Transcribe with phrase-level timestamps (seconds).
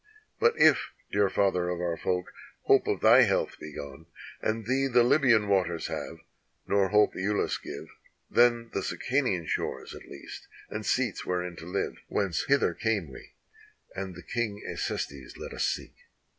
[0.39, 4.07] But if, dear father of our folk, hope of thy health be gone,
[4.41, 6.17] And thee the Libyan waters have,
[6.65, 7.87] nor hope lulus give,
[8.27, 13.33] Then the Sicanian shores at least, and seats wherein to live, Whence hither came we,
[13.95, 15.93] and the King Acestes let us seek."